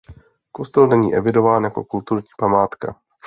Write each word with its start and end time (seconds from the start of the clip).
Kostel 0.51 0.87
není 0.87 1.15
evidován 1.15 1.63
jako 1.63 1.83
kulturní 1.83 2.27
památka. 2.39 2.95